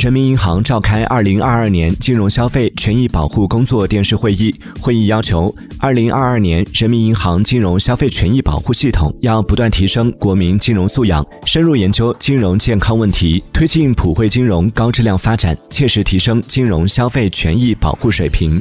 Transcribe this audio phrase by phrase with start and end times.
[0.00, 4.50] 人民银行召开二零二二年金融消费权益保护工作电视会议。
[4.80, 18.58] 会议要求二零二二年人民银行金融消费权益保护系统要不断提升国民金融素养深入研究金融健康问题推进普惠金融高质量发展切实提升金融消费权益保护水平。